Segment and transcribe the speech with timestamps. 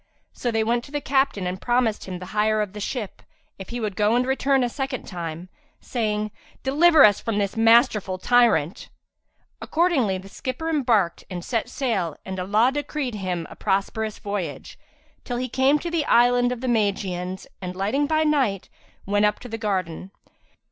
[0.33, 3.21] So they went to the captain and promised him the hire of the ship,
[3.59, 5.47] if he would go and return a second time,
[5.79, 6.31] saying,
[6.63, 8.89] "Deliver us from this masterful tyrant."
[9.61, 14.75] Accordingly the skipper embarked and set sail and Allah decreed him a prosperous voyage,
[15.23, 18.69] till he came to the Island of the Magians and, landing by night,
[19.05, 20.09] went up to the garden.